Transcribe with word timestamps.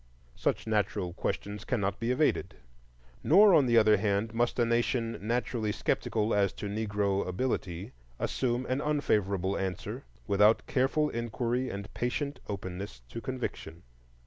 Such 0.35 0.65
natural 0.65 1.13
questions 1.13 1.63
cannot 1.63 1.99
be 1.99 2.09
evaded, 2.09 2.55
nor 3.23 3.53
on 3.53 3.67
the 3.67 3.77
other 3.77 3.97
hand 3.97 4.33
must 4.33 4.57
a 4.57 4.65
Nation 4.65 5.19
naturally 5.21 5.71
skeptical 5.71 6.33
as 6.33 6.53
to 6.53 6.65
Negro 6.67 7.27
ability 7.27 7.91
assume 8.17 8.65
an 8.65 8.81
unfavorable 8.81 9.55
answer 9.59 10.03
without 10.25 10.65
careful 10.65 11.11
inquiry 11.11 11.69
and 11.69 11.93
patient 11.93 12.39
openness 12.49 13.03
to 13.09 13.21
conviction. 13.21 13.83